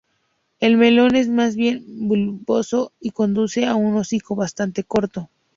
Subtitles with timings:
[0.59, 5.29] El melón es más bien bulboso, y conduce a un hocico bastante corto.